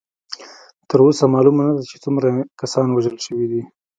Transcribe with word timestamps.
تر 0.89 0.99
اوسه 1.05 1.25
معلومه 1.33 1.61
نه 1.67 1.73
ده 1.77 1.83
چې 1.89 1.95
څومره 2.03 2.29
کسان 2.61 2.87
وژل 2.91 3.17
شوي 3.25 3.45
دي. 3.51 3.61